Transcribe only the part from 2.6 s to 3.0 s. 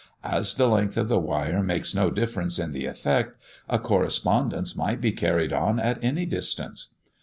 the